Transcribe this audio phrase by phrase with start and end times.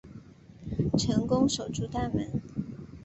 [0.97, 2.41] 成功守住大门